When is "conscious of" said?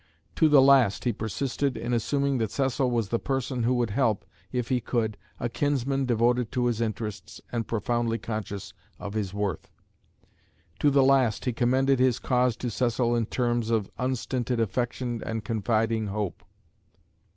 8.17-9.13